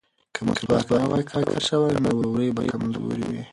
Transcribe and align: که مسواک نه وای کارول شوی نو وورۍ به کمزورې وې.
که 0.35 0.41
مسواک 0.47 0.85
نه 0.99 1.05
وای 1.09 1.23
کارول 1.31 1.59
شوی 1.67 1.99
نو 2.03 2.09
وورۍ 2.17 2.47
به 2.55 2.61
کمزورې 2.71 3.25
وې. 3.31 3.43